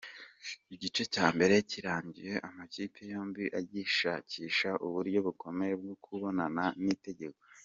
Igice 0.75 1.03
cya 1.13 1.27
mbere 1.35 1.55
kirangiye 1.69 2.33
amakipe 2.47 2.99
yombi 3.11 3.43
agishakisha 3.59 4.69
uburyo 4.85 5.19
bukomeye 5.27 5.73
bwo 5.81 5.95
kubonamo 6.03 6.67
igitego. 6.83 7.39